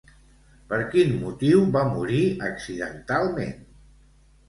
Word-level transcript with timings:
Per 0.71 0.79
quin 0.95 1.13
motiu 1.27 1.63
va 1.77 1.85
morir 1.93 2.25
accidentalment? 2.51 3.59